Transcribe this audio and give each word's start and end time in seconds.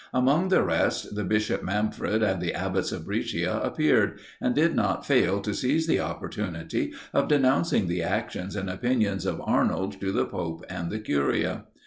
Among 0.15 0.49
the 0.49 0.63
rest, 0.63 1.13
the 1.13 1.23
Bishop 1.23 1.61
Manfred 1.61 2.23
and 2.23 2.41
the 2.41 2.55
abbots 2.55 2.91
of 2.91 3.05
Brescia 3.05 3.61
appeared; 3.63 4.17
and 4.41 4.55
did 4.55 4.73
not 4.75 5.05
fail 5.05 5.39
to 5.41 5.53
seize 5.53 5.85
the 5.85 5.99
opportunity 5.99 6.95
of 7.13 7.27
denouncing 7.27 7.85
the 7.85 8.01
actions 8.01 8.55
and 8.55 8.67
opinions 8.67 9.27
of 9.27 9.39
Arnold 9.43 10.01
to 10.01 10.11
the 10.11 10.25
pope 10.25 10.65
and 10.71 10.89
the 10.89 10.97
curia. 10.97 11.65